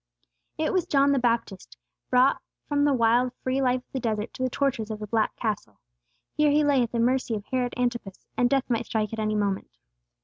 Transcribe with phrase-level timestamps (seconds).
[0.57, 1.77] It was John Baptist,
[2.09, 5.35] brought from the wild, free life of the desert to the tortures of the "Black
[5.35, 5.79] Castle."
[6.33, 9.35] Here he lay at the mercy of Herod Antipas, and death might strike at any
[9.35, 9.77] moment.